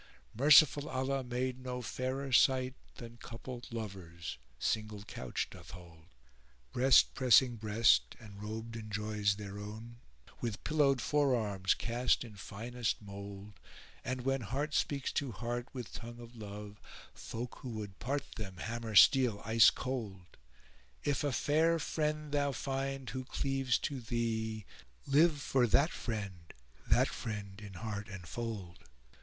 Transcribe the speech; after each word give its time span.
Merciful 0.33 0.89
Allah 0.89 1.23
made 1.23 1.59
no 1.63 1.83
fairer 1.83 2.31
sight 2.31 2.73
* 2.87 2.95
Than 2.95 3.17
coupled 3.17 3.67
lovers 3.71 4.39
single 4.57 5.03
couch 5.03 5.47
doth 5.51 5.69
hold; 5.77 6.07
Breast 6.71 7.13
pressing 7.13 7.55
breast 7.57 8.15
and 8.19 8.41
robed 8.41 8.75
in 8.75 8.89
joys 8.89 9.35
their 9.35 9.59
own, 9.59 9.97
* 10.19 10.41
With 10.41 10.63
pillowed 10.63 11.01
forearms 11.01 11.75
cast 11.75 12.23
in 12.23 12.35
finest 12.35 12.99
mould: 12.99 13.59
And 14.03 14.21
when 14.21 14.41
heart 14.41 14.73
speaks 14.73 15.11
to 15.11 15.33
heart 15.33 15.67
with 15.71 15.93
tongue 15.93 16.17
of 16.19 16.35
love, 16.35 16.81
* 16.99 17.13
Folk 17.13 17.57
who 17.59 17.69
would 17.69 17.99
part 17.99 18.23
them 18.37 18.57
hammer 18.57 18.95
steel 18.95 19.39
ice 19.45 19.69
cold: 19.69 20.35
If 21.03 21.23
a 21.23 21.31
fair 21.31 21.77
friend[FN#428] 21.77 22.31
thou 22.31 22.51
find 22.53 23.07
who 23.11 23.23
cleaves 23.23 23.77
to 23.77 23.99
thee, 24.01 24.65
* 24.85 25.05
Live 25.05 25.39
for 25.39 25.67
that 25.67 25.91
friend, 25.91 26.51
that 26.87 27.07
friend 27.07 27.61
in 27.61 27.73
heart 27.75 28.07
enfold. 28.07 28.85